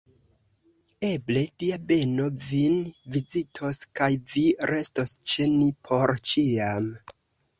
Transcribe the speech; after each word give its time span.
Eble, 1.07 1.41
Dia 1.63 1.75
beno 1.89 2.29
vin 2.45 2.79
vizitos, 3.17 3.81
kaj 4.01 4.09
vi 4.35 4.45
restos 4.71 5.13
ĉe 5.33 5.47
ni 5.59 5.69
por 5.91 6.15
ĉiam! 6.31 6.89